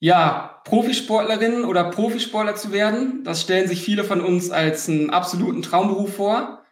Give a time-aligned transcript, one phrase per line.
[0.00, 5.62] Ja, Profisportlerin oder Profisportler zu werden, das stellen sich viele von uns als einen absoluten
[5.62, 6.64] Traumberuf vor.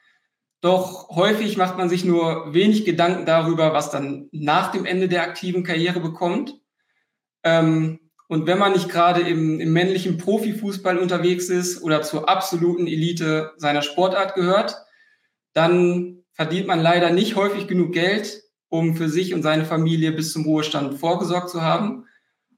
[0.61, 5.23] Doch häufig macht man sich nur wenig Gedanken darüber, was dann nach dem Ende der
[5.23, 6.55] aktiven Karriere bekommt.
[7.43, 12.87] Ähm, und wenn man nicht gerade im, im männlichen Profifußball unterwegs ist oder zur absoluten
[12.87, 14.77] Elite seiner Sportart gehört,
[15.53, 20.33] dann verdient man leider nicht häufig genug Geld, um für sich und seine Familie bis
[20.33, 22.07] zum Ruhestand vorgesorgt zu haben.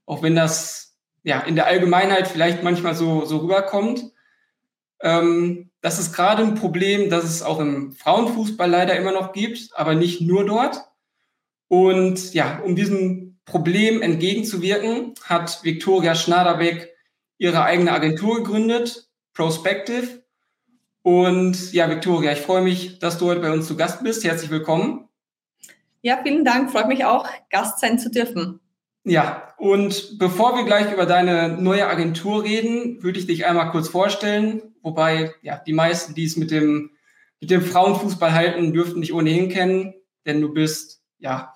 [0.05, 4.11] Auch wenn das ja in der Allgemeinheit vielleicht manchmal so, so rüberkommt.
[5.01, 9.69] Ähm, das ist gerade ein Problem, das es auch im Frauenfußball leider immer noch gibt,
[9.73, 10.77] aber nicht nur dort.
[11.67, 16.93] Und ja, um diesem Problem entgegenzuwirken, hat Viktoria Schnaderbeck
[17.37, 20.23] ihre eigene Agentur gegründet, Prospective.
[21.01, 24.23] Und ja, Viktoria, ich freue mich, dass du heute bei uns zu Gast bist.
[24.23, 25.07] Herzlich willkommen.
[26.01, 26.71] Ja, vielen Dank.
[26.71, 28.59] Freut mich auch, Gast sein zu dürfen.
[29.07, 33.87] Ja, und bevor wir gleich über deine neue Agentur reden, würde ich dich einmal kurz
[33.87, 34.73] vorstellen.
[34.81, 36.89] Wobei, ja, die meisten, die es mit dem,
[37.39, 39.93] mit dem Frauenfußball halten, dürften dich ohnehin kennen,
[40.25, 41.53] denn du bist, ja,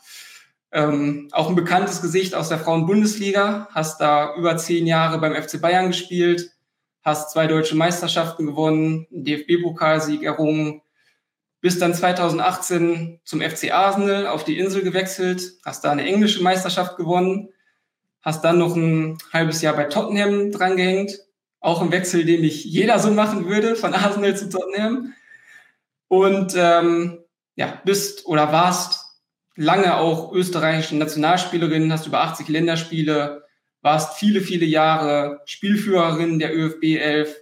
[0.71, 5.59] ähm, auch ein bekanntes Gesicht aus der Frauenbundesliga, hast da über zehn Jahre beim FC
[5.59, 6.51] Bayern gespielt,
[7.01, 10.83] hast zwei deutsche Meisterschaften gewonnen, einen DFB-Pokalsieg errungen,
[11.61, 16.95] bist dann 2018 zum FC Arsenal auf die Insel gewechselt, hast da eine englische Meisterschaft
[16.97, 17.49] gewonnen,
[18.21, 21.19] hast dann noch ein halbes Jahr bei Tottenham drangehängt,
[21.59, 25.13] auch ein Wechsel, den nicht jeder so machen würde, von Arsenal zu Tottenham.
[26.07, 27.19] Und ähm,
[27.55, 29.05] ja, bist oder warst
[29.55, 33.43] lange auch österreichische Nationalspielerin, hast über 80 Länderspiele,
[33.81, 37.35] warst viele, viele Jahre Spielführerin der ÖFB 11,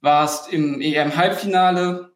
[0.00, 2.13] warst im EM-Halbfinale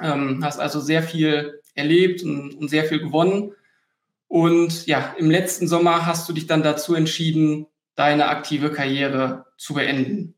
[0.00, 3.52] ähm, hast also sehr viel erlebt und, und sehr viel gewonnen.
[4.28, 9.74] Und ja, im letzten Sommer hast du dich dann dazu entschieden, deine aktive Karriere zu
[9.74, 10.34] beenden.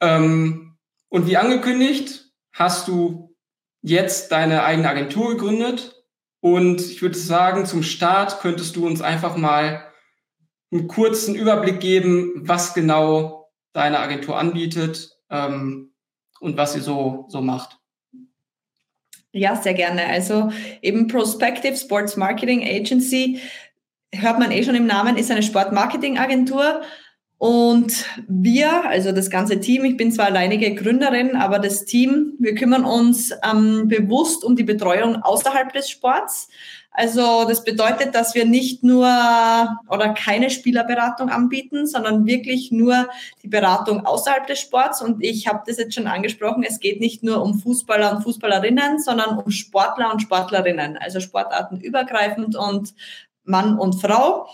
[0.00, 0.76] Ähm,
[1.08, 3.34] und wie angekündigt, hast du
[3.82, 6.04] jetzt deine eigene Agentur gegründet.
[6.40, 9.92] Und ich würde sagen, zum Start könntest du uns einfach mal
[10.70, 15.94] einen kurzen Überblick geben, was genau deine Agentur anbietet ähm,
[16.40, 17.78] und was sie so, so macht.
[19.36, 20.06] Ja, sehr gerne.
[20.06, 23.40] Also eben Prospective Sports Marketing Agency,
[24.14, 26.82] hört man eh schon im Namen, ist eine Sportmarketingagentur.
[27.36, 32.54] Und wir, also das ganze Team, ich bin zwar alleinige Gründerin, aber das Team, wir
[32.54, 36.48] kümmern uns ähm, bewusst um die Betreuung außerhalb des Sports.
[36.96, 39.04] Also das bedeutet, dass wir nicht nur
[39.88, 43.08] oder keine Spielerberatung anbieten, sondern wirklich nur
[43.42, 45.02] die Beratung außerhalb des Sports.
[45.02, 49.00] Und ich habe das jetzt schon angesprochen, es geht nicht nur um Fußballer und Fußballerinnen,
[49.00, 52.94] sondern um Sportler und Sportlerinnen, also Sportarten übergreifend und
[53.42, 54.46] Mann und Frau.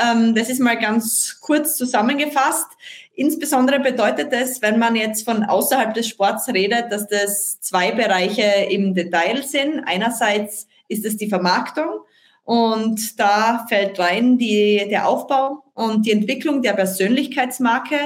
[0.00, 2.68] Ähm, das ist mal ganz kurz zusammengefasst.
[3.14, 8.68] Insbesondere bedeutet es, wenn man jetzt von außerhalb des Sports redet, dass das zwei Bereiche
[8.70, 9.82] im Detail sind.
[9.84, 12.00] Einerseits ist es die Vermarktung.
[12.44, 17.96] Und da fällt rein die, der Aufbau und die Entwicklung der Persönlichkeitsmarke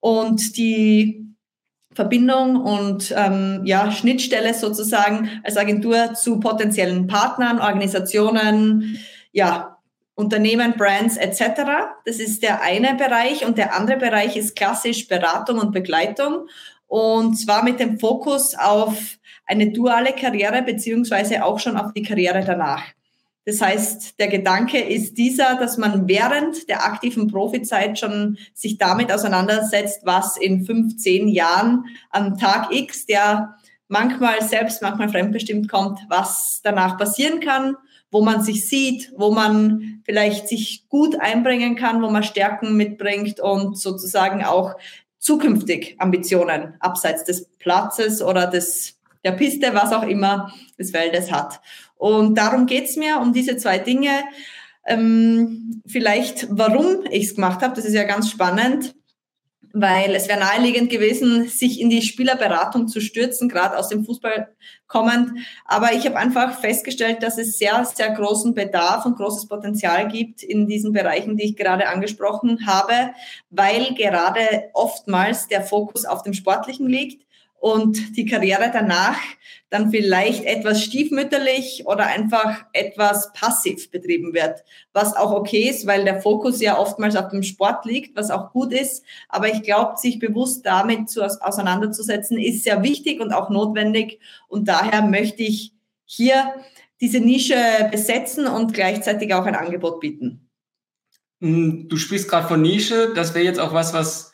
[0.00, 1.26] und die
[1.94, 8.98] Verbindung und ähm, ja, Schnittstelle sozusagen als Agentur zu potenziellen Partnern, Organisationen,
[9.30, 9.76] ja,
[10.14, 11.62] Unternehmen, Brands etc.
[12.04, 16.48] Das ist der eine Bereich und der andere Bereich ist klassisch Beratung und Begleitung
[16.86, 22.44] und zwar mit dem Fokus auf eine duale Karriere beziehungsweise auch schon auf die Karriere
[22.44, 22.84] danach.
[23.44, 29.12] Das heißt, der Gedanke ist dieser, dass man während der aktiven Profizeit schon sich damit
[29.12, 33.56] auseinandersetzt, was in 15 Jahren am Tag X, der
[33.88, 37.76] manchmal selbst, manchmal fremdbestimmt kommt, was danach passieren kann,
[38.12, 43.40] wo man sich sieht, wo man vielleicht sich gut einbringen kann, wo man Stärken mitbringt
[43.40, 44.76] und sozusagen auch
[45.18, 51.60] zukünftig Ambitionen abseits des Platzes oder des der Piste, was auch immer des Feldes hat.
[51.96, 54.10] Und darum geht's mir, um diese zwei Dinge.
[54.86, 58.94] Ähm, vielleicht, warum ich es gemacht habe, das ist ja ganz spannend,
[59.72, 64.48] weil es wäre naheliegend gewesen, sich in die Spielerberatung zu stürzen, gerade aus dem Fußball
[64.86, 65.30] kommend.
[65.64, 70.42] Aber ich habe einfach festgestellt, dass es sehr, sehr großen Bedarf und großes Potenzial gibt
[70.42, 73.14] in diesen Bereichen, die ich gerade angesprochen habe,
[73.50, 77.24] weil gerade oftmals der Fokus auf dem Sportlichen liegt
[77.62, 79.20] und die Karriere danach
[79.70, 86.02] dann vielleicht etwas stiefmütterlich oder einfach etwas passiv betrieben wird, was auch okay ist, weil
[86.02, 89.04] der Fokus ja oftmals auf dem Sport liegt, was auch gut ist.
[89.28, 94.18] Aber ich glaube, sich bewusst damit zu, auseinanderzusetzen, ist sehr wichtig und auch notwendig.
[94.48, 95.72] Und daher möchte ich
[96.04, 96.52] hier
[97.00, 97.54] diese Nische
[97.92, 100.50] besetzen und gleichzeitig auch ein Angebot bieten.
[101.40, 103.12] hm, du sprichst gerade von Nische.
[103.14, 104.31] Das wäre jetzt auch was, was,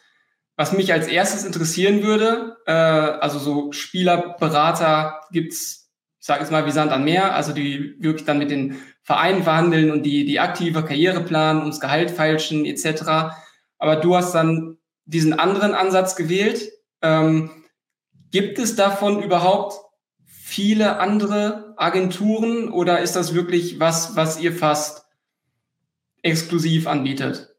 [0.59, 2.57] was mich als erstes interessieren würde.
[2.67, 5.89] Äh, also so Spielerberater gibt's,
[6.19, 9.45] ich sage jetzt mal wie Sand am Meer, also die wirklich dann mit den Vereinen
[9.45, 13.37] verhandeln und die, die aktive Karriere planen, ums Gehalt feilschen etc.
[13.79, 16.73] Aber du hast dann diesen anderen Ansatz gewählt.
[17.03, 17.51] Ähm,
[18.33, 19.79] gibt es davon überhaupt
[20.27, 25.07] viele andere Agenturen oder ist das wirklich was, was ihr fast
[26.23, 27.55] exklusiv anbietet?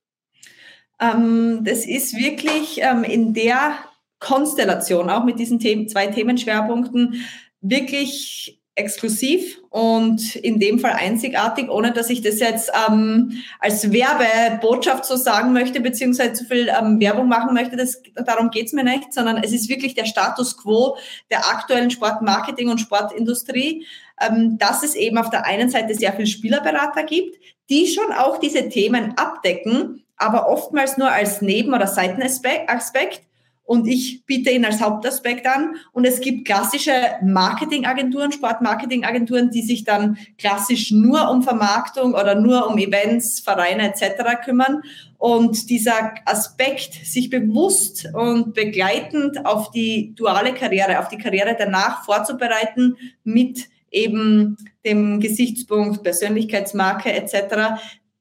[0.99, 3.75] Ähm, das ist wirklich ähm, in der
[4.19, 7.23] Konstellation, auch mit diesen Themen, zwei Themenschwerpunkten,
[7.61, 15.05] wirklich exklusiv und in dem Fall einzigartig, ohne dass ich das jetzt ähm, als Werbebotschaft
[15.05, 17.75] so sagen möchte, beziehungsweise zu viel ähm, Werbung machen möchte.
[17.75, 20.97] Das, darum geht's mir nicht, sondern es ist wirklich der Status quo
[21.29, 23.85] der aktuellen Sportmarketing und Sportindustrie,
[24.21, 27.37] ähm, dass es eben auf der einen Seite sehr viel Spielerberater gibt,
[27.69, 33.23] die schon auch diese Themen abdecken, aber oftmals nur als Neben- oder Seitenaspekt
[33.69, 35.75] und ich biete ihn als Hauptaspekt an.
[35.91, 42.67] Und es gibt klassische Marketingagenturen, Sportmarketingagenturen, die sich dann klassisch nur um Vermarktung oder nur
[42.67, 44.41] um Events, Vereine etc.
[44.43, 44.81] kümmern.
[45.19, 52.03] Und dieser Aspekt, sich bewusst und begleitend auf die duale Karriere, auf die Karriere danach
[52.05, 57.77] vorzubereiten mit eben dem Gesichtspunkt Persönlichkeitsmarke etc.,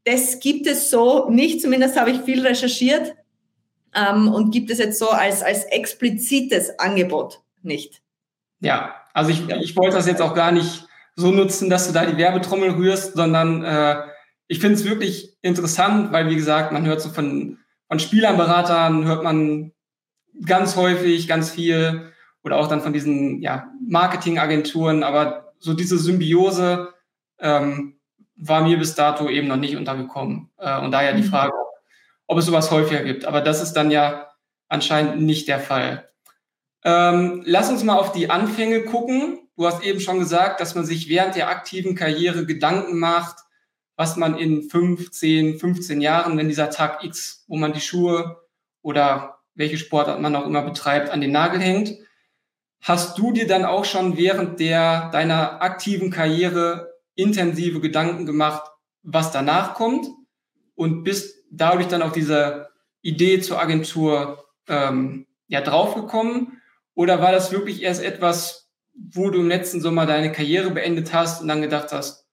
[0.09, 3.15] das gibt es so nicht, zumindest habe ich viel recherchiert
[3.95, 8.01] ähm, und gibt es jetzt so als, als explizites Angebot nicht.
[8.61, 12.07] Ja, also ich, ich wollte das jetzt auch gar nicht so nutzen, dass du da
[12.07, 13.97] die Werbetrommel rührst, sondern äh,
[14.47, 17.59] ich finde es wirklich interessant, weil wie gesagt, man hört so von,
[17.89, 19.73] von Spielernberatern, hört man
[20.47, 22.13] ganz häufig, ganz viel
[22.45, 26.95] oder auch dann von diesen ja, Marketingagenturen, aber so diese Symbiose
[27.41, 27.98] ähm,
[28.39, 30.51] war mir bis dato eben noch nicht untergekommen.
[30.59, 31.31] Äh, und daher die mhm.
[31.31, 31.53] Frage,
[32.27, 33.25] ob es sowas häufiger gibt.
[33.25, 34.29] Aber das ist dann ja
[34.69, 36.09] anscheinend nicht der Fall.
[36.85, 39.41] Ähm, lass uns mal auf die Anfänge gucken.
[39.57, 43.39] Du hast eben schon gesagt, dass man sich während der aktiven Karriere Gedanken macht,
[43.97, 48.41] was man in 15, 15 Jahren, wenn dieser Tag X, wo man die Schuhe
[48.81, 51.95] oder welche Sportart man auch immer betreibt, an den Nagel hängt.
[52.81, 58.71] Hast du dir dann auch schon während der, deiner aktiven Karriere intensive Gedanken gemacht,
[59.03, 60.07] was danach kommt?
[60.75, 62.69] Und bist dadurch dann auf diese
[63.03, 66.63] Idee zur Agentur ähm, ja draufgekommen?
[66.95, 71.43] Oder war das wirklich erst etwas, wo du im letzten Sommer deine Karriere beendet hast
[71.43, 72.27] und dann gedacht hast,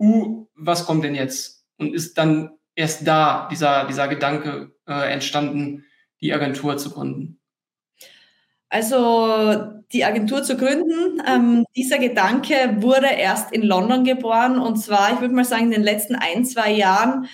[0.00, 1.64] uh, was kommt denn jetzt?
[1.78, 5.84] Und ist dann erst da dieser, dieser Gedanke äh, entstanden,
[6.20, 7.40] die Agentur zu gründen?
[8.68, 15.12] Also die Agentur zu gründen, ähm, dieser Gedanke wurde erst in London geboren und zwar,
[15.12, 17.26] ich würde mal sagen, in den letzten ein, zwei Jahren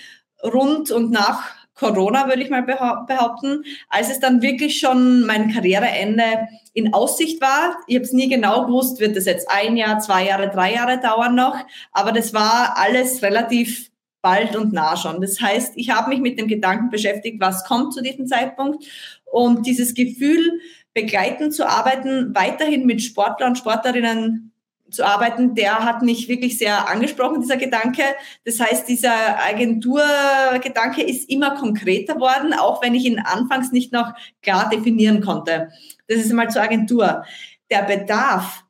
[0.42, 6.48] rund und nach Corona, würde ich mal behaupten, als es dann wirklich schon mein Karriereende
[6.72, 7.76] in Aussicht war.
[7.86, 10.98] Ich habe es nie genau gewusst, wird das jetzt ein Jahr, zwei Jahre, drei Jahre
[10.98, 11.54] dauern noch,
[11.92, 13.90] aber das war alles relativ
[14.22, 15.20] bald und nah schon.
[15.20, 18.84] Das heißt, ich habe mich mit dem Gedanken beschäftigt, was kommt zu diesem Zeitpunkt
[19.24, 20.60] und dieses Gefühl,
[20.96, 24.50] begleitend zu arbeiten, weiterhin mit Sportler und Sportlerinnen
[24.90, 28.02] zu arbeiten, der hat mich wirklich sehr angesprochen, dieser Gedanke.
[28.46, 34.14] Das heißt, dieser Agenturgedanke ist immer konkreter worden, auch wenn ich ihn anfangs nicht noch
[34.40, 35.68] klar definieren konnte.
[36.08, 37.24] Das ist einmal zur Agentur.
[37.70, 38.64] Der Bedarf,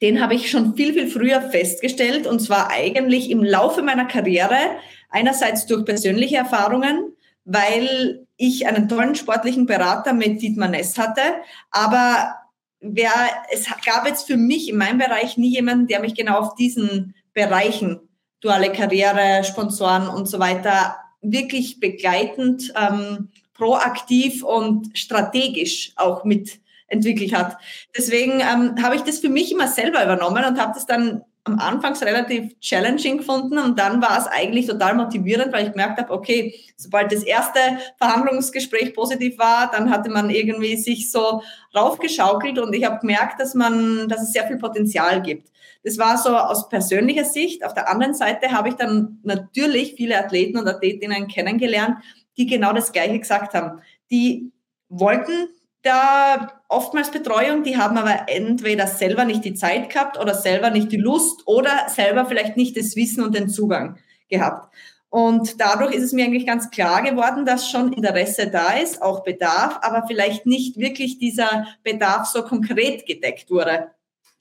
[0.00, 4.56] den habe ich schon viel, viel früher festgestellt und zwar eigentlich im Laufe meiner Karriere,
[5.10, 11.20] einerseits durch persönliche Erfahrungen, weil ich einen tollen sportlichen Berater mit Dietmar Ness hatte,
[11.70, 12.34] aber
[12.80, 13.12] wer,
[13.52, 17.14] es gab jetzt für mich in meinem Bereich nie jemanden, der mich genau auf diesen
[17.32, 18.00] Bereichen,
[18.40, 27.56] duale Karriere, Sponsoren und so weiter, wirklich begleitend, ähm, proaktiv und strategisch auch mitentwickelt hat.
[27.96, 31.58] Deswegen ähm, habe ich das für mich immer selber übernommen und habe das dann am
[31.58, 36.12] Anfang relativ challenging gefunden und dann war es eigentlich total motivierend, weil ich gemerkt habe,
[36.12, 37.58] okay, sobald das erste
[37.98, 41.42] Verhandlungsgespräch positiv war, dann hatte man irgendwie sich so
[41.74, 45.50] raufgeschaukelt und ich habe gemerkt, dass man, dass es sehr viel Potenzial gibt.
[45.84, 47.64] Das war so aus persönlicher Sicht.
[47.64, 51.96] Auf der anderen Seite habe ich dann natürlich viele Athleten und Athletinnen kennengelernt,
[52.36, 53.80] die genau das Gleiche gesagt haben.
[54.12, 54.52] Die
[54.88, 55.48] wollten
[55.82, 60.92] da oftmals Betreuung, die haben aber entweder selber nicht die Zeit gehabt oder selber nicht
[60.92, 63.98] die Lust oder selber vielleicht nicht das Wissen und den Zugang
[64.28, 64.72] gehabt.
[65.10, 69.24] Und dadurch ist es mir eigentlich ganz klar geworden, dass schon Interesse da ist, auch
[69.24, 73.90] Bedarf, aber vielleicht nicht wirklich dieser Bedarf so konkret gedeckt wurde.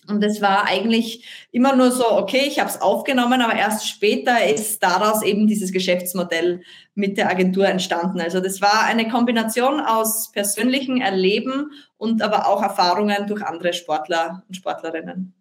[0.08, 4.44] Und es war eigentlich immer nur so, okay, ich habe es aufgenommen, aber erst später
[4.44, 6.64] ist daraus eben dieses Geschäftsmodell
[6.96, 8.20] mit der Agentur entstanden.
[8.20, 14.44] Also das war eine Kombination aus persönlichen Erleben und aber auch Erfahrungen durch andere Sportler
[14.48, 15.34] und Sportlerinnen.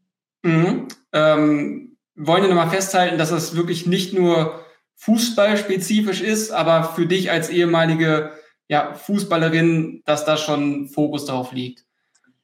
[0.43, 0.88] Mhm.
[1.12, 4.61] Ähm, wollen wir nochmal festhalten, dass es wirklich nicht nur
[4.97, 8.33] fußballspezifisch ist, aber für dich als ehemalige
[8.69, 11.87] ja, Fußballerin, dass da schon Fokus darauf liegt.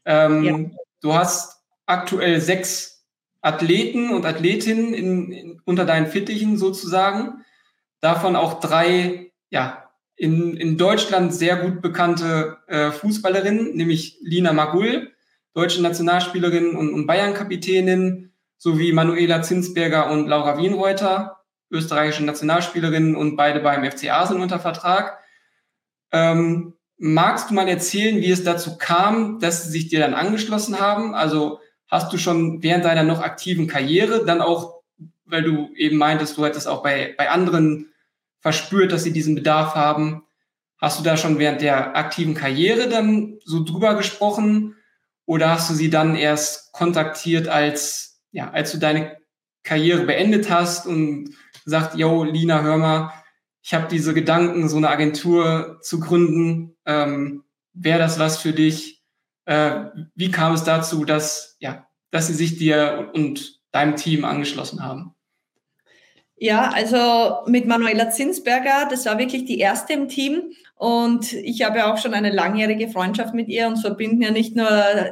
[0.06, 0.70] Ähm, ja.
[1.02, 1.55] Du hast
[1.86, 3.04] aktuell sechs
[3.40, 7.44] Athleten und Athletinnen in, in, unter deinen Fittichen sozusagen.
[8.00, 15.12] Davon auch drei, ja, in, in Deutschland sehr gut bekannte äh, Fußballerinnen, nämlich Lina Magul,
[15.54, 23.60] deutsche Nationalspielerin und, und Bayern-Kapitänin, sowie Manuela Zinsberger und Laura Wienreuter, österreichische Nationalspielerinnen und beide
[23.60, 25.18] beim FC Arsenal unter Vertrag.
[26.12, 30.80] Ähm, magst du mal erzählen, wie es dazu kam, dass sie sich dir dann angeschlossen
[30.80, 31.14] haben?
[31.14, 34.82] Also hast du schon während deiner noch aktiven Karriere dann auch,
[35.24, 37.92] weil du eben meintest, du hättest auch bei, bei anderen
[38.40, 40.22] verspürt, dass sie diesen Bedarf haben,
[40.78, 44.76] hast du da schon während der aktiven Karriere dann so drüber gesprochen
[45.24, 49.16] oder hast du sie dann erst kontaktiert, als, ja, als du deine
[49.62, 53.12] Karriere beendet hast und gesagt, yo, Lina, hör mal,
[53.62, 56.76] ich habe diese Gedanken, so eine Agentur zu gründen.
[56.86, 58.95] Ähm, Wäre das was für dich?
[59.46, 64.84] Äh, wie kam es dazu, dass, ja, dass sie sich dir und deinem Team angeschlossen
[64.84, 65.14] haben?
[66.38, 70.52] Ja, also mit Manuela Zinsberger, das war wirklich die erste im Team.
[70.74, 74.54] Und ich habe ja auch schon eine langjährige Freundschaft mit ihr und verbinden ja nicht
[74.54, 74.68] nur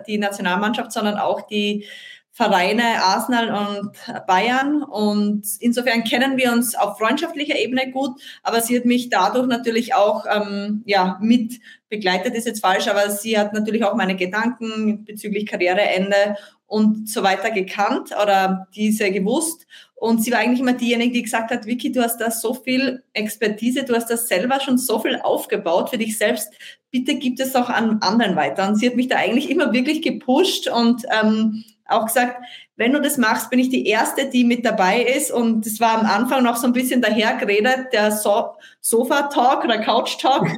[0.07, 1.87] die Nationalmannschaft, sondern auch die
[2.31, 3.93] Vereine Arsenal und
[4.27, 4.83] Bayern.
[4.83, 9.95] Und insofern kennen wir uns auf freundschaftlicher Ebene gut, aber sie hat mich dadurch natürlich
[9.95, 11.61] auch ähm, ja, mit
[11.97, 16.37] begleitet, ist jetzt falsch, aber sie hat natürlich auch meine Gedanken bezüglich Karriereende
[16.67, 19.67] und so weiter gekannt oder diese gewusst.
[19.95, 23.03] Und sie war eigentlich immer diejenige, die gesagt hat, Vicky, du hast da so viel
[23.13, 26.53] Expertise, du hast das selber schon so viel aufgebaut für dich selbst.
[26.91, 28.69] Bitte gib es auch an anderen weiter.
[28.69, 32.37] Und sie hat mich da eigentlich immer wirklich gepusht und ähm, auch gesagt,
[32.77, 35.31] wenn du das machst, bin ich die Erste, die mit dabei ist.
[35.31, 40.49] Und es war am Anfang noch so ein bisschen dahergeredet, der so Sofa-Talk oder Couch-Talk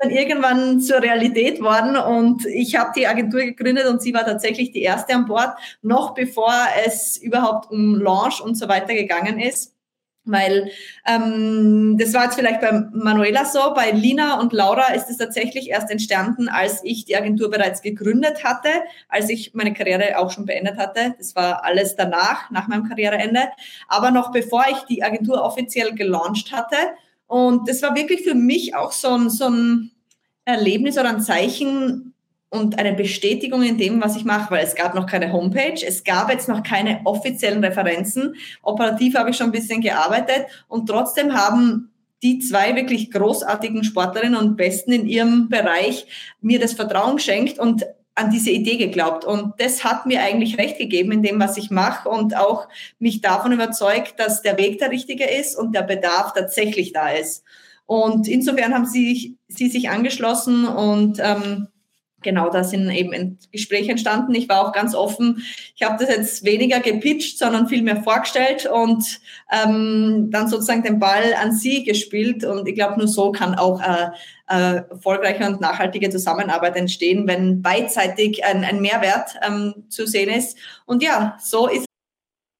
[0.00, 4.72] dann irgendwann zur Realität worden und ich habe die Agentur gegründet und sie war tatsächlich
[4.72, 5.50] die erste an Bord,
[5.82, 6.54] noch bevor
[6.86, 9.74] es überhaupt um Launch und so weiter gegangen ist.
[10.24, 10.70] Weil
[11.06, 15.70] ähm, das war jetzt vielleicht bei Manuela so, bei Lina und Laura ist es tatsächlich
[15.70, 18.68] erst entstanden, als ich die Agentur bereits gegründet hatte,
[19.08, 21.14] als ich meine Karriere auch schon beendet hatte.
[21.18, 23.48] Das war alles danach, nach meinem Karriereende.
[23.88, 26.76] Aber noch bevor ich die Agentur offiziell gelauncht hatte.
[27.30, 29.92] Und das war wirklich für mich auch so ein, so ein
[30.44, 32.10] Erlebnis oder ein Zeichen,
[32.50, 36.02] und eine Bestätigung in dem, was ich mache, weil es gab noch keine Homepage, es
[36.02, 38.34] gab jetzt noch keine offiziellen Referenzen.
[38.62, 41.92] Operativ habe ich schon ein bisschen gearbeitet und trotzdem haben
[42.24, 46.06] die zwei wirklich großartigen Sportlerinnen und Besten in ihrem Bereich
[46.40, 49.24] mir das Vertrauen geschenkt und an diese Idee geglaubt.
[49.24, 53.20] Und das hat mir eigentlich recht gegeben in dem, was ich mache und auch mich
[53.20, 57.44] davon überzeugt, dass der Weg der richtige ist und der Bedarf tatsächlich da ist.
[57.86, 61.68] Und insofern haben sie, sie sich angeschlossen und ähm,
[62.22, 64.34] genau, da sind eben Gespräche entstanden.
[64.34, 65.42] Ich war auch ganz offen.
[65.74, 70.98] Ich habe das jetzt weniger gepitcht, sondern viel mehr vorgestellt und ähm, dann sozusagen den
[70.98, 72.44] Ball an Sie gespielt.
[72.44, 74.10] Und ich glaube, nur so kann auch äh,
[74.48, 80.58] äh, erfolgreiche und nachhaltige Zusammenarbeit entstehen, wenn beidseitig ein, ein Mehrwert ähm, zu sehen ist.
[80.86, 81.86] Und ja, so ist.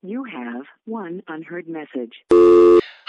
[0.02, 2.24] You have one unheard message.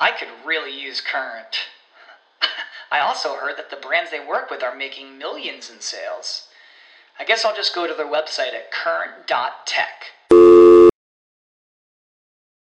[0.00, 1.68] I could really use Current.
[2.90, 6.48] I also heard that the brands they work with are making millions in sales.
[7.18, 10.06] I guess I'll just go to their website at current.tech.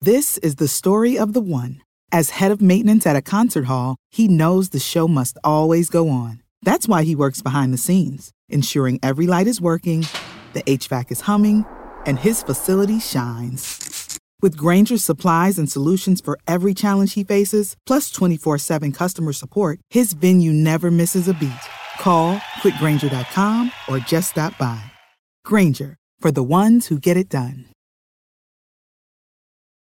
[0.01, 1.81] This is the story of the one.
[2.09, 6.09] As head of maintenance at a concert hall, he knows the show must always go
[6.09, 6.41] on.
[6.61, 10.05] That's why he works behind the scenes, ensuring every light is working,
[10.53, 11.65] the HVAC is humming,
[12.05, 13.84] and his facility shines.
[14.41, 19.79] With Granger's supplies and solutions for every challenge he faces, plus 24 7 customer support,
[19.89, 21.65] his venue never misses a beat.
[21.99, 24.83] Call quickgranger.com or just stop by.
[25.45, 27.65] Granger, for the ones who get it done.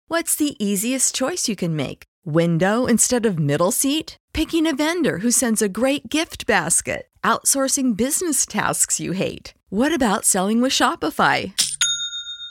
[0.07, 2.03] What's the easiest choice you can make?
[2.23, 4.15] Window instead of middle seat?
[4.33, 7.07] Picking a vendor who sends a great gift basket?
[7.23, 9.53] Outsourcing business tasks you hate?
[9.69, 11.53] What about selling with Shopify?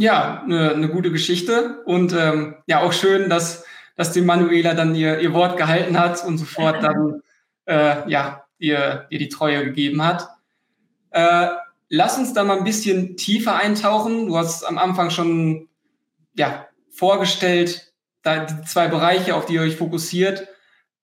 [0.00, 3.66] Ja, eine, eine gute Geschichte und ähm, ja auch schön, dass,
[3.96, 7.20] dass die Manuela dann ihr, ihr Wort gehalten hat und sofort dann
[7.66, 10.26] äh, ja, ihr, ihr die Treue gegeben hat.
[11.10, 11.48] Äh,
[11.90, 14.28] lass uns da mal ein bisschen tiefer eintauchen.
[14.28, 15.68] Du hast am Anfang schon
[16.34, 17.92] ja, vorgestellt,
[18.22, 20.48] da die zwei Bereiche, auf die ihr euch fokussiert.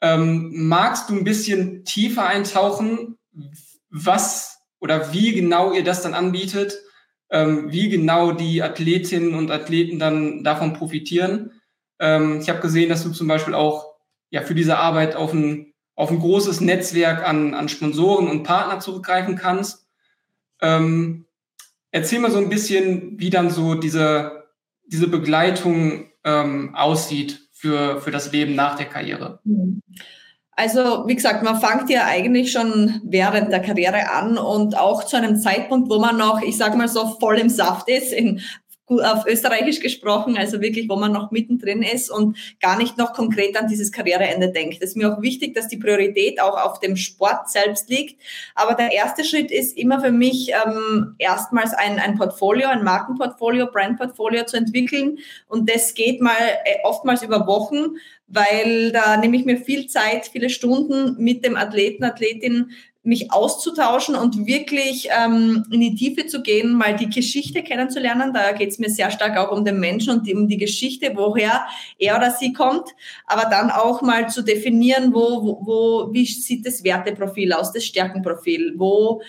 [0.01, 3.19] Ähm, magst du ein bisschen tiefer eintauchen,
[3.91, 6.79] was oder wie genau ihr das dann anbietet?
[7.29, 11.51] Ähm, wie genau die Athletinnen und Athleten dann davon profitieren.
[11.99, 13.95] Ähm, ich habe gesehen, dass du zum Beispiel auch
[14.29, 18.79] ja, für diese Arbeit auf ein, auf ein großes Netzwerk an, an Sponsoren und Partner
[18.79, 19.87] zurückgreifen kannst.
[20.61, 21.25] Ähm,
[21.91, 24.45] erzähl mal so ein bisschen, wie dann so diese,
[24.85, 29.39] diese Begleitung ähm, aussieht für, für das Leben nach der Karriere.
[29.43, 29.81] Mhm.
[30.59, 35.15] Also, wie gesagt, man fängt ja eigentlich schon während der Karriere an und auch zu
[35.15, 38.41] einem Zeitpunkt, wo man noch, ich sage mal so, voll im Saft ist, in,
[38.89, 43.57] auf Österreichisch gesprochen, also wirklich, wo man noch mittendrin ist und gar nicht noch konkret
[43.57, 44.77] an dieses Karriereende denkt.
[44.81, 48.21] Es ist mir auch wichtig, dass die Priorität auch auf dem Sport selbst liegt.
[48.55, 53.67] Aber der erste Schritt ist immer für mich ähm, erstmals ein, ein Portfolio, ein Markenportfolio,
[53.67, 55.19] Brandportfolio zu entwickeln.
[55.47, 56.31] Und das geht mal
[56.63, 61.55] äh, oftmals über Wochen weil da nehme ich mir viel Zeit, viele Stunden mit dem
[61.55, 62.71] Athleten, Athletin
[63.07, 68.33] mich auszutauschen und wirklich ähm, in die Tiefe zu gehen, mal die Geschichte kennenzulernen.
[68.33, 71.65] Da geht es mir sehr stark auch um den Menschen und um die Geschichte, woher
[71.97, 72.89] er oder sie kommt,
[73.25, 77.85] aber dann auch mal zu definieren, wo, wo, wo wie sieht das Werteprofil aus, das
[77.85, 79.21] Stärkenprofil, wo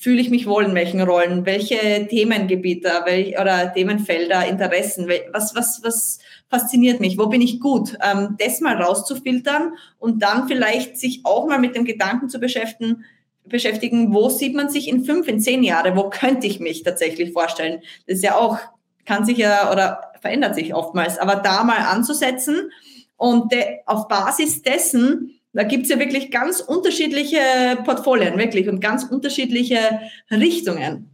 [0.00, 5.80] fühle ich mich wohl in welchen Rollen, welche Themengebiete welch, oder Themenfelder, Interessen, was, was,
[5.82, 11.20] was fasziniert mich, wo bin ich gut, ähm, das mal rauszufiltern und dann vielleicht sich
[11.24, 13.04] auch mal mit dem Gedanken zu beschäftigen,
[13.44, 17.32] beschäftigen, wo sieht man sich in fünf, in zehn Jahren, wo könnte ich mich tatsächlich
[17.32, 17.80] vorstellen.
[18.06, 18.58] Das ist ja auch,
[19.04, 22.70] kann sich ja oder verändert sich oftmals, aber da mal anzusetzen
[23.16, 27.38] und de, auf Basis dessen da gibt's ja wirklich ganz unterschiedliche
[27.84, 31.08] Portfolien, wirklich, und ganz unterschiedliche Richtungen.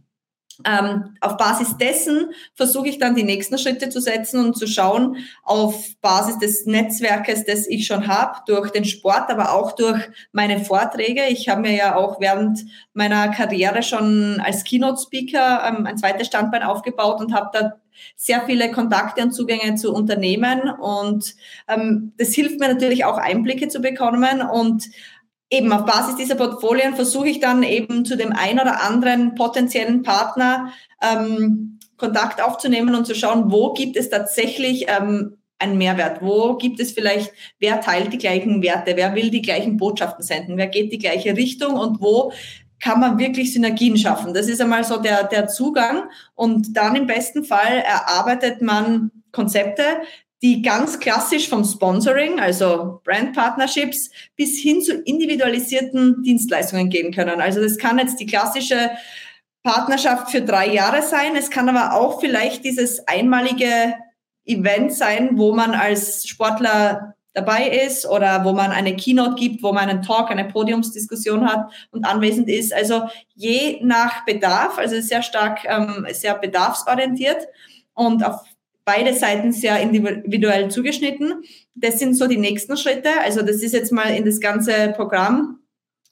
[0.65, 5.15] Ähm, auf Basis dessen versuche ich dann die nächsten Schritte zu setzen und zu schauen,
[5.43, 10.01] auf Basis des Netzwerkes, das ich schon habe, durch den Sport, aber auch durch
[10.33, 11.27] meine Vorträge.
[11.29, 12.59] Ich habe mir ja auch während
[12.93, 17.73] meiner Karriere schon als Keynote-Speaker ähm, ein zweites Standbein aufgebaut und habe da
[18.15, 20.69] sehr viele Kontakte und Zugänge zu Unternehmen.
[20.69, 21.35] Und
[21.67, 24.41] ähm, das hilft mir natürlich auch Einblicke zu bekommen.
[24.41, 24.85] Und
[25.49, 30.03] eben auf Basis dieser Portfolien versuche ich dann eben zu dem ein oder anderen potenziellen
[30.03, 36.21] Partner ähm, Kontakt aufzunehmen und zu schauen, wo gibt es tatsächlich ähm, einen Mehrwert?
[36.21, 40.57] Wo gibt es vielleicht, wer teilt die gleichen Werte, wer will die gleichen Botschaften senden,
[40.57, 41.73] wer geht die gleiche Richtung?
[41.73, 42.31] Und wo
[42.79, 44.33] kann man wirklich Synergien schaffen.
[44.33, 46.03] Das ist einmal so der, der Zugang.
[46.35, 49.83] Und dann im besten Fall erarbeitet man Konzepte,
[50.41, 57.41] die ganz klassisch vom Sponsoring, also Brand Partnerships, bis hin zu individualisierten Dienstleistungen gehen können.
[57.41, 58.91] Also das kann jetzt die klassische
[59.63, 61.35] Partnerschaft für drei Jahre sein.
[61.35, 63.95] Es kann aber auch vielleicht dieses einmalige
[64.45, 69.71] Event sein, wo man als Sportler dabei ist oder wo man eine Keynote gibt, wo
[69.71, 72.73] man einen Talk, eine Podiumsdiskussion hat und anwesend ist.
[72.73, 73.03] Also
[73.35, 77.47] je nach Bedarf, also sehr stark, ähm, sehr bedarfsorientiert
[77.93, 78.41] und auf
[78.83, 81.43] beide Seiten sehr individuell zugeschnitten.
[81.75, 83.09] Das sind so die nächsten Schritte.
[83.23, 85.59] Also das ist jetzt mal in das ganze Programm.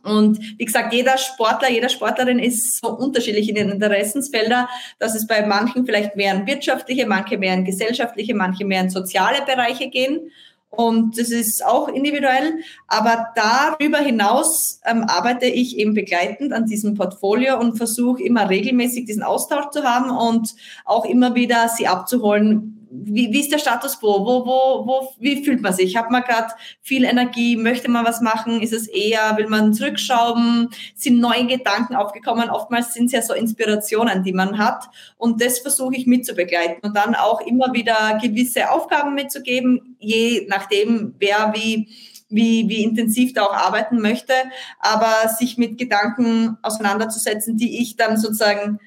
[0.04, 5.28] Und wie gesagt, jeder Sportler, jeder Sportlerin ist so unterschiedlich in den Interessensfelder, dass es
[5.28, 9.90] bei manchen vielleicht mehr in wirtschaftliche, manche mehr in gesellschaftliche, manche mehr in soziale Bereiche
[9.90, 10.32] gehen.
[10.70, 12.60] Und das ist auch individuell.
[12.88, 19.06] Aber darüber hinaus ähm, arbeite ich eben begleitend an diesem Portfolio und versuche immer regelmäßig
[19.06, 24.00] diesen Austausch zu haben und auch immer wieder sie abzuholen, wie, wie ist der Status
[24.00, 24.26] quo?
[24.26, 25.96] Wo, wo, wo, wie fühlt man sich?
[25.98, 27.56] Hat man gerade viel Energie?
[27.56, 28.62] Möchte man was machen?
[28.62, 30.70] Ist es eher, will man zurückschrauben?
[30.96, 32.50] Sind neue Gedanken aufgekommen?
[32.50, 34.86] Oftmals sind es ja so Inspirationen, die man hat.
[35.18, 41.16] Und das versuche ich mitzubegleiten und dann auch immer wieder gewisse Aufgaben mitzugeben, je nachdem,
[41.20, 41.88] wer wie
[42.30, 44.34] wie, wie intensiv da auch arbeiten möchte,
[44.80, 48.80] aber sich mit Gedanken auseinanderzusetzen, die ich dann sozusagen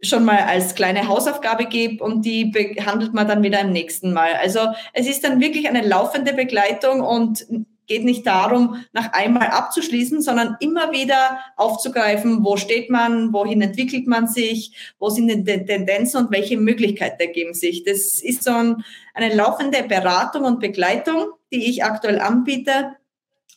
[0.00, 4.34] schon mal als kleine Hausaufgabe gebe und die behandelt man dann wieder im nächsten Mal.
[4.40, 4.60] Also
[4.92, 7.46] es ist dann wirklich eine laufende Begleitung und
[7.88, 14.06] geht nicht darum, nach einmal abzuschließen, sondern immer wieder aufzugreifen, wo steht man, wohin entwickelt
[14.06, 17.82] man sich, wo sind die Tendenzen und welche Möglichkeiten ergeben sich.
[17.82, 18.84] Das ist so ein,
[19.14, 22.92] eine laufende Beratung und Begleitung, die ich aktuell anbiete.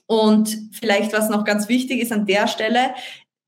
[0.08, 2.94] Und vielleicht, was noch ganz wichtig ist an der Stelle,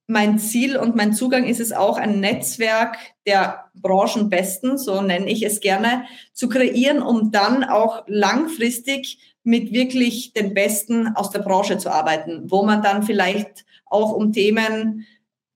[0.07, 5.43] mein Ziel und mein Zugang ist es auch, ein Netzwerk der Branchenbesten, so nenne ich
[5.43, 11.77] es gerne, zu kreieren, um dann auch langfristig mit wirklich den Besten aus der Branche
[11.77, 15.05] zu arbeiten, wo man dann vielleicht auch um Themen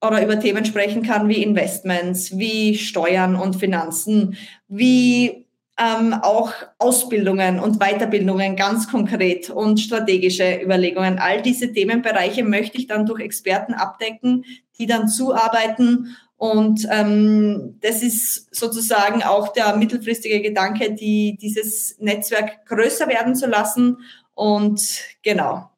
[0.05, 5.46] oder über Themen sprechen kann wie Investments, wie Steuern und Finanzen, wie
[5.79, 11.19] ähm, auch Ausbildungen und Weiterbildungen ganz konkret und strategische Überlegungen.
[11.19, 14.43] All diese Themenbereiche möchte ich dann durch Experten abdecken,
[14.79, 16.17] die dann zuarbeiten.
[16.35, 23.47] Und ähm, das ist sozusagen auch der mittelfristige Gedanke, die, dieses Netzwerk größer werden zu
[23.47, 23.97] lassen.
[24.33, 24.81] Und
[25.23, 25.69] genau.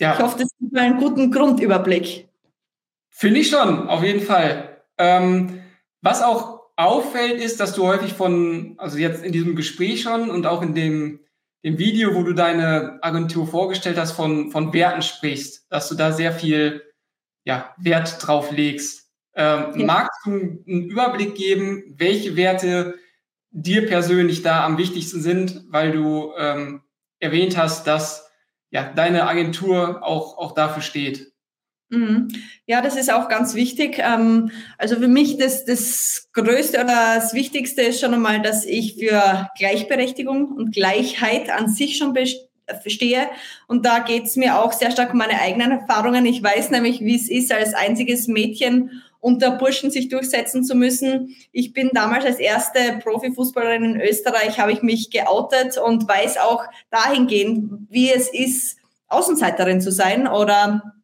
[0.00, 0.14] Ja.
[0.14, 2.28] Ich hoffe, das gibt mir einen guten Grundüberblick.
[3.10, 4.82] Finde ich schon, auf jeden Fall.
[4.98, 5.62] Ähm,
[6.00, 10.46] was auch auffällt, ist, dass du häufig von, also jetzt in diesem Gespräch schon und
[10.46, 11.20] auch in dem,
[11.64, 16.12] dem Video, wo du deine Agentur vorgestellt hast, von, von Werten sprichst, dass du da
[16.12, 16.82] sehr viel
[17.44, 19.10] ja, Wert drauf legst.
[19.34, 19.86] Ähm, ja.
[19.86, 22.98] Magst du einen Überblick geben, welche Werte
[23.50, 26.82] dir persönlich da am wichtigsten sind, weil du ähm,
[27.18, 28.30] erwähnt hast, dass
[28.70, 31.31] ja, deine Agentur auch, auch dafür steht?
[31.92, 32.28] Mhm.
[32.66, 33.98] Ja, das ist auch ganz wichtig.
[33.98, 38.94] Ähm, also für mich das, das Größte oder das Wichtigste ist schon einmal, dass ich
[38.94, 42.16] für Gleichberechtigung und Gleichheit an sich schon
[42.86, 43.26] stehe.
[43.68, 46.24] Und da geht es mir auch sehr stark um meine eigenen Erfahrungen.
[46.24, 51.36] Ich weiß nämlich, wie es ist, als einziges Mädchen unter Burschen sich durchsetzen zu müssen.
[51.52, 56.64] Ich bin damals als erste Profifußballerin in Österreich, habe ich mich geoutet und weiß auch
[56.90, 58.78] dahingehend, wie es ist,
[59.08, 60.94] Außenseiterin zu sein oder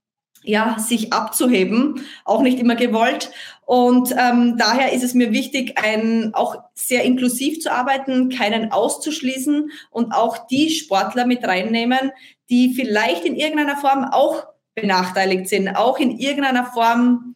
[0.43, 3.31] ja, sich abzuheben, auch nicht immer gewollt.
[3.67, 9.71] Und ähm, daher ist es mir wichtig, ein, auch sehr inklusiv zu arbeiten, keinen auszuschließen
[9.91, 12.13] und auch die Sportler mit reinnehmen,
[12.49, 17.28] die vielleicht in irgendeiner Form auch benachteiligt sind, auch in irgendeiner Form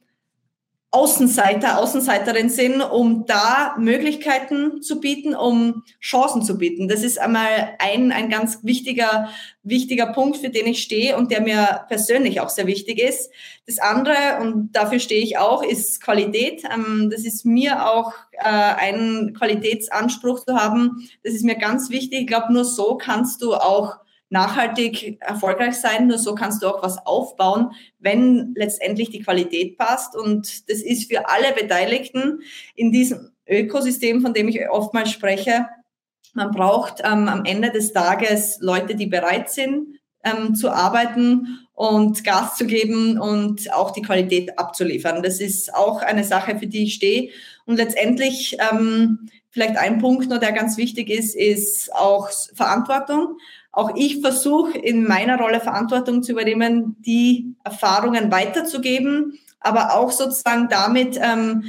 [0.95, 6.87] Außenseiter, Außenseiterin sind, um da Möglichkeiten zu bieten, um Chancen zu bieten.
[6.87, 9.31] Das ist einmal ein, ein ganz wichtiger,
[9.63, 13.31] wichtiger Punkt, für den ich stehe und der mir persönlich auch sehr wichtig ist.
[13.67, 16.63] Das andere, und dafür stehe ich auch, ist Qualität.
[16.71, 21.09] Ähm, das ist mir auch äh, ein Qualitätsanspruch zu haben.
[21.25, 22.21] Das ist mir ganz wichtig.
[22.21, 23.97] Ich glaube, nur so kannst du auch
[24.33, 26.07] nachhaltig erfolgreich sein.
[26.07, 30.17] Nur so kannst du auch was aufbauen, wenn letztendlich die Qualität passt.
[30.17, 32.41] Und das ist für alle Beteiligten
[32.75, 35.67] in diesem Ökosystem, von dem ich oftmals spreche.
[36.33, 42.25] Man braucht ähm, am Ende des Tages Leute, die bereit sind ähm, zu arbeiten und
[42.25, 45.23] Gas zu geben und auch die Qualität abzuliefern.
[45.23, 47.31] Das ist auch eine Sache, für die ich stehe.
[47.67, 53.37] Und letztendlich ähm, vielleicht ein Punkt noch, der ganz wichtig ist, ist auch Verantwortung.
[53.73, 60.69] Auch ich versuche in meiner Rolle Verantwortung zu übernehmen, die Erfahrungen weiterzugeben, aber auch sozusagen
[60.69, 61.65] damit ähm,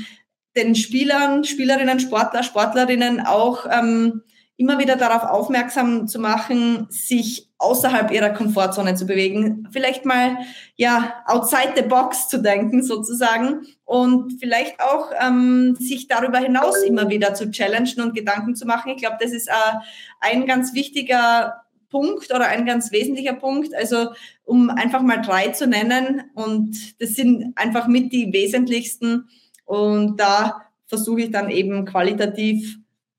[0.55, 4.21] den Spielern, Spielerinnen, Sportler, Sportlerinnen auch ähm,
[4.57, 10.37] immer wieder darauf aufmerksam zu machen, sich außerhalb ihrer Komfortzone zu bewegen, vielleicht mal
[10.75, 17.09] ja outside the box zu denken sozusagen und vielleicht auch ähm, sich darüber hinaus immer
[17.09, 18.91] wieder zu challengen und Gedanken zu machen.
[18.91, 19.77] Ich glaube, das ist äh,
[20.19, 21.62] ein ganz wichtiger
[21.93, 23.75] Punkt oder ein ganz wesentlicher Punkt.
[23.75, 24.09] Also
[24.43, 29.29] um einfach mal drei zu nennen und das sind einfach mit die wesentlichsten
[29.63, 32.77] und da versuche ich dann eben qualitativ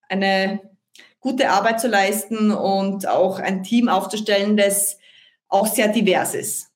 [0.08, 0.60] eine
[1.20, 4.98] gute Arbeit zu leisten und auch ein Team aufzustellen, das
[5.48, 6.70] auch sehr divers ist.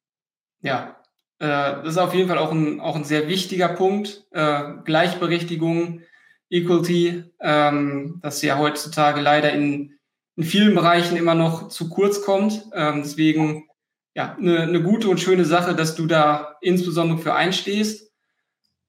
[0.63, 0.97] Ja,
[1.41, 4.25] äh, das ist auf jeden Fall auch ein, auch ein sehr wichtiger Punkt.
[4.31, 6.03] Äh, Gleichberechtigung,
[6.49, 9.98] Equality, ähm, das ja heutzutage leider in
[10.39, 12.65] in vielen Bereichen immer noch zu kurz kommt.
[12.73, 13.69] Ähm, deswegen
[14.15, 18.13] ja, eine, eine gute und schöne Sache, dass du da insbesondere für einstehst.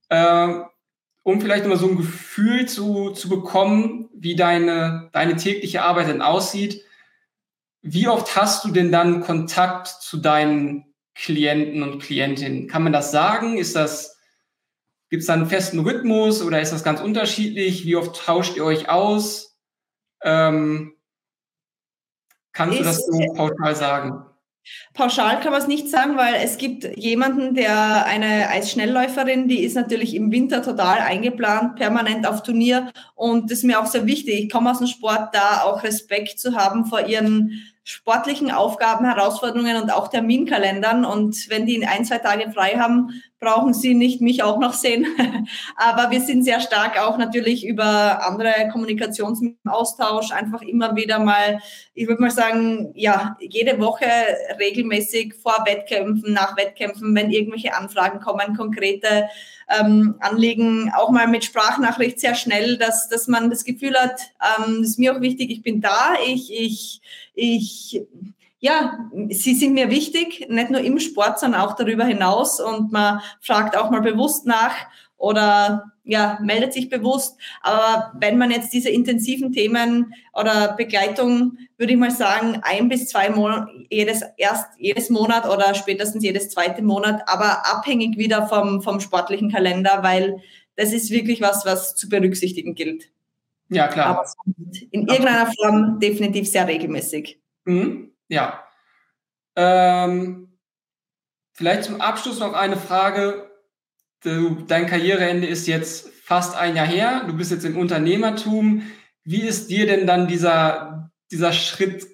[0.09, 0.59] Äh,
[1.23, 6.21] um vielleicht immer so ein Gefühl zu, zu bekommen, wie deine, deine tägliche Arbeit denn
[6.21, 6.83] aussieht.
[7.81, 12.67] Wie oft hast du denn dann Kontakt zu deinen Klienten und Klientinnen?
[12.67, 13.57] Kann man das sagen?
[13.57, 14.19] Ist das,
[15.09, 17.85] gibt es da einen festen Rhythmus oder ist das ganz unterschiedlich?
[17.85, 19.57] Wie oft tauscht ihr euch aus?
[20.21, 20.93] Ähm,
[22.53, 24.25] kannst du das so pauschal sagen?
[24.93, 29.75] Pauschal kann man es nicht sagen, weil es gibt jemanden, der eine Eisschnellläuferin, die ist
[29.75, 34.43] natürlich im Winter total eingeplant, permanent auf Turnier und das ist mir auch sehr wichtig.
[34.43, 39.81] Ich komme aus dem Sport, da auch Respekt zu haben vor ihren sportlichen Aufgaben, Herausforderungen
[39.81, 41.05] und auch Terminkalendern.
[41.05, 45.07] Und wenn die ein, zwei Tage frei haben, brauchen sie nicht mich auch noch sehen.
[45.75, 51.61] Aber wir sind sehr stark auch natürlich über andere Kommunikationsaustausch, einfach immer wieder mal,
[51.95, 54.05] ich würde mal sagen, ja, jede Woche
[54.59, 59.29] regelmäßig vor Wettkämpfen, nach Wettkämpfen, wenn irgendwelche Anfragen kommen, konkrete
[59.69, 64.19] ähm, Anliegen, auch mal mit Sprachnachricht sehr schnell, dass, dass man das Gefühl hat,
[64.59, 67.01] ähm, ist mir auch wichtig, ich bin da, ich, ich,
[67.39, 68.01] ich,
[68.59, 73.21] ja, sie sind mir wichtig, nicht nur im Sport, sondern auch darüber hinaus und man
[73.41, 74.75] fragt auch mal bewusst nach
[75.17, 77.37] oder ja, meldet sich bewusst.
[77.61, 83.09] Aber wenn man jetzt diese intensiven Themen oder Begleitung, würde ich mal sagen, ein bis
[83.09, 88.81] zwei Monate, jedes, erst jedes Monat oder spätestens jedes zweite Monat, aber abhängig wieder vom,
[88.81, 90.41] vom sportlichen Kalender, weil
[90.75, 93.11] das ist wirklich was, was zu berücksichtigen gilt.
[93.69, 94.07] Ja, klar.
[94.07, 94.25] Aber
[94.91, 97.41] in irgendeiner Form definitiv sehr regelmäßig.
[97.65, 98.11] Mhm.
[98.27, 98.63] Ja.
[99.55, 100.57] Ähm,
[101.53, 103.49] vielleicht zum Abschluss noch eine Frage
[104.23, 108.83] du, dein Karriereende ist jetzt fast ein Jahr her, du bist jetzt im Unternehmertum.
[109.23, 112.07] Wie ist dir denn dann dieser, dieser Schritt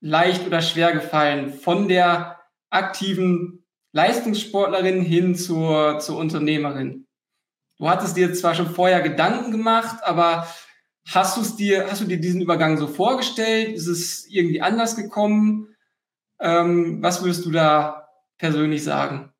[0.00, 7.06] leicht oder schwer gefallen von der aktiven Leistungssportlerin hin zur, zur Unternehmerin?
[7.78, 10.48] Du hattest dir zwar schon vorher Gedanken gemacht, aber
[11.08, 13.74] hast du dir, hast du dir diesen Übergang so vorgestellt?
[13.74, 15.74] Ist es irgendwie anders gekommen?
[16.40, 19.32] Ähm, was würdest du da persönlich sagen?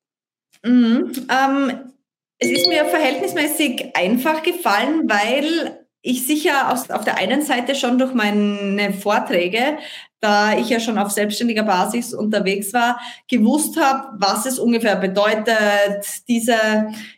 [0.63, 1.91] Mhm, ähm,
[2.39, 7.97] es ist mir verhältnismäßig einfach gefallen, weil ich sicher aus, auf der einen Seite schon
[7.97, 9.77] durch meine Vorträge,
[10.21, 16.05] da ich ja schon auf selbstständiger Basis unterwegs war, gewusst habe, was es ungefähr bedeutet,
[16.27, 16.55] diese,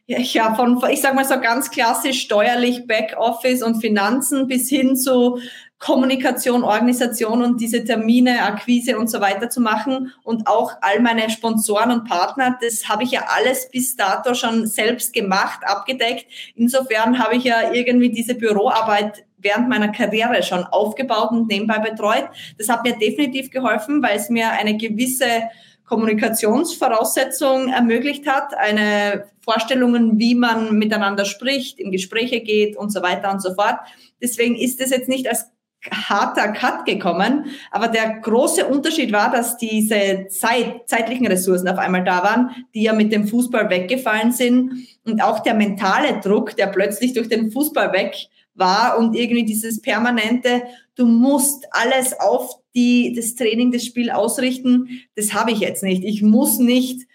[0.06, 5.40] ja, von, ich sag mal so ganz klassisch steuerlich Backoffice und Finanzen bis hin zu
[5.82, 11.28] Kommunikation, Organisation und diese Termine, Akquise und so weiter zu machen und auch all meine
[11.32, 16.28] Sponsoren und Partner, das habe ich ja alles bis dato schon selbst gemacht, abgedeckt.
[16.56, 22.30] Insofern habe ich ja irgendwie diese Büroarbeit während meiner Karriere schon aufgebaut und nebenbei betreut.
[22.60, 25.50] Das hat mir definitiv geholfen, weil es mir eine gewisse
[25.86, 33.32] Kommunikationsvoraussetzung ermöglicht hat, eine Vorstellungen, wie man miteinander spricht, in Gespräche geht und so weiter
[33.32, 33.80] und so fort.
[34.22, 35.51] Deswegen ist es jetzt nicht als
[35.90, 37.46] harter Cut gekommen.
[37.72, 42.84] Aber der große Unterschied war, dass diese Zeit, zeitlichen Ressourcen auf einmal da waren, die
[42.84, 44.88] ja mit dem Fußball weggefallen sind.
[45.06, 48.16] Und auch der mentale Druck, der plötzlich durch den Fußball weg
[48.54, 50.64] war und irgendwie dieses permanente,
[50.96, 56.04] du musst alles auf die, das Training, das Spiel ausrichten, das habe ich jetzt nicht.
[56.04, 57.08] Ich muss nicht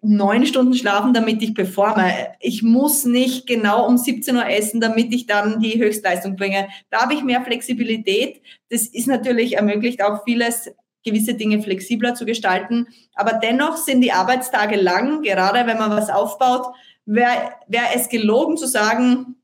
[0.00, 2.12] neun Stunden schlafen, damit ich performe.
[2.40, 6.68] Ich muss nicht genau um 17 Uhr essen, damit ich dann die Höchstleistung bringe.
[6.90, 8.40] Da habe ich mehr Flexibilität.
[8.70, 10.70] Das ist natürlich ermöglicht auch vieles,
[11.04, 12.86] gewisse Dinge flexibler zu gestalten.
[13.14, 16.66] Aber dennoch sind die Arbeitstage lang, gerade wenn man was aufbaut.
[17.06, 19.36] Wäre wär es gelogen zu sagen,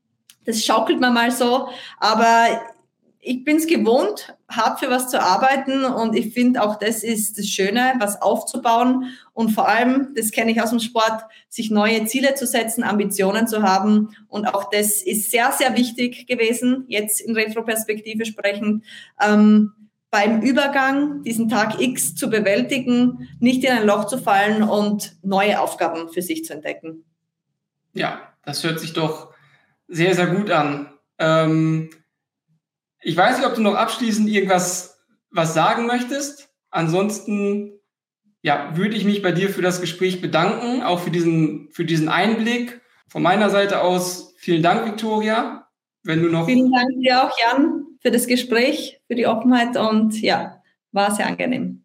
[0.45, 1.67] das schaukelt man mal so.
[1.99, 2.47] Aber
[3.25, 7.39] ich bin es gewohnt, hart für was zu arbeiten und ich finde auch das ist
[7.39, 12.05] das Schöne, was aufzubauen und vor allem, das kenne ich aus dem Sport, sich neue
[12.05, 17.19] Ziele zu setzen, Ambitionen zu haben und auch das ist sehr, sehr wichtig gewesen, jetzt
[17.19, 18.83] in Retroperspektive sprechend,
[19.19, 19.71] ähm,
[20.11, 25.59] beim Übergang diesen Tag X zu bewältigen, nicht in ein Loch zu fallen und neue
[25.59, 27.03] Aufgaben für sich zu entdecken.
[27.93, 29.33] Ja, das hört sich doch
[29.87, 30.93] sehr, sehr gut an.
[31.17, 31.89] Ähm
[33.05, 34.97] ich weiß nicht, ob du noch abschließend irgendwas
[35.29, 36.49] was sagen möchtest.
[36.71, 37.79] Ansonsten
[38.41, 42.09] ja, würde ich mich bei dir für das Gespräch bedanken, auch für diesen, für diesen
[42.09, 42.81] Einblick.
[43.07, 45.67] Von meiner Seite aus vielen Dank, Victoria.
[46.03, 50.19] Wenn du noch vielen Dank dir auch, Jan, für das Gespräch, für die Offenheit und
[50.19, 51.84] ja, war sehr angenehm.